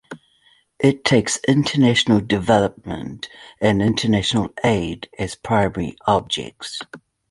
[0.79, 6.79] It takes international development and international aid as primary objects.